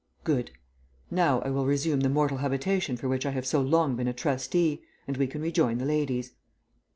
[0.23, 0.49] "Good.
[1.11, 4.13] Now I will resume the mortal habitation for which I have so long been a
[4.13, 6.31] trustee, and we can rejoin the ladies."